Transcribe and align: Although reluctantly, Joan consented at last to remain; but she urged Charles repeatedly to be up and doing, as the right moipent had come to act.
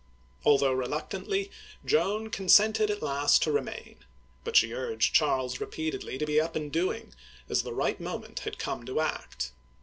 Although 0.43 0.71
reluctantly, 0.73 1.51
Joan 1.85 2.31
consented 2.31 2.89
at 2.89 3.03
last 3.03 3.43
to 3.43 3.51
remain; 3.51 3.97
but 4.43 4.55
she 4.55 4.73
urged 4.73 5.13
Charles 5.13 5.59
repeatedly 5.59 6.17
to 6.17 6.25
be 6.25 6.41
up 6.41 6.55
and 6.55 6.71
doing, 6.71 7.13
as 7.47 7.61
the 7.61 7.71
right 7.71 8.01
moipent 8.01 8.39
had 8.39 8.57
come 8.57 8.83
to 8.87 8.99
act. 8.99 9.51